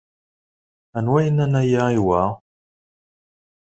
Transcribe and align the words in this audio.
Anwa 0.97 1.19
yenna-n 1.25 1.53
aya 1.61 1.83
i 1.97 1.99
wa? 2.07 2.21